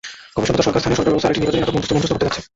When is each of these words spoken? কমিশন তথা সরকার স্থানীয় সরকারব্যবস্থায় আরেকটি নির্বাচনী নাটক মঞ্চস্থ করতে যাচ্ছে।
কমিশন 0.35 0.53
তথা 0.55 0.65
সরকার 0.67 0.81
স্থানীয় 0.81 0.97
সরকারব্যবস্থায় 0.99 1.29
আরেকটি 1.31 1.43
নির্বাচনী 1.43 1.61
নাটক 1.61 1.73
মঞ্চস্থ 1.75 2.11
করতে 2.13 2.25
যাচ্ছে। 2.27 2.41